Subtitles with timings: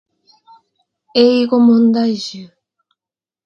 [1.13, 2.49] 英語問題集